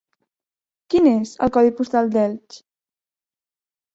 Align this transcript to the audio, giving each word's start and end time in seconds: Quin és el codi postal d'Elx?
Quin 0.93 1.09
és 1.09 1.33
el 1.47 1.51
codi 1.57 1.75
postal 1.81 2.09
d'Elx? 2.15 2.57